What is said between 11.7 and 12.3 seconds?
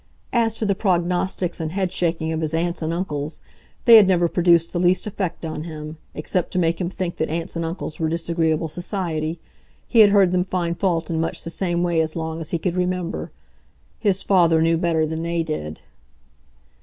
way as